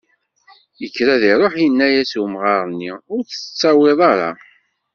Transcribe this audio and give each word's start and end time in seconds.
Yekker 0.81 1.07
ad 1.15 1.23
iruḥ 1.31 1.53
yenna-as, 1.59 2.11
umɣar-nni 2.23 2.91
ur 3.13 3.21
tt-tettawiḍ 3.23 3.99
ara. 4.11 4.31